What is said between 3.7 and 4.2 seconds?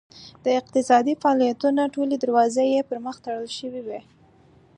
وې.